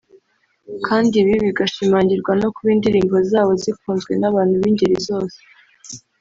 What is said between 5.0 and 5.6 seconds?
zose